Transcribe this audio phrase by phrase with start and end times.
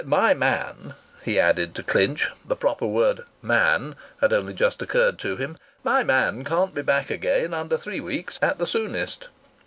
[0.03, 5.35] "My man," he added to clinch the proper word "man" had only just occurred to
[5.37, 9.27] him "my man can't be back again under three weeks at the soonest."